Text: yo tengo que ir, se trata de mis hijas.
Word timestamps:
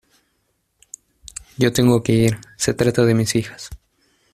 yo 1.57 1.71
tengo 1.73 2.01
que 2.01 2.13
ir, 2.13 2.39
se 2.57 2.73
trata 2.73 3.05
de 3.05 3.13
mis 3.13 3.35
hijas. 3.35 3.69